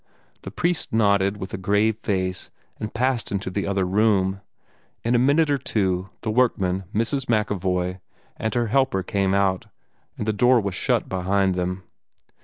[0.41, 4.41] The priest nodded with a grave face, and passed into the other room.
[5.03, 7.29] In a minute or two the workmen, Mrs.
[7.29, 7.99] MacEvoy,
[8.35, 9.67] and her helper came out,
[10.17, 11.83] and the door was shut behind them.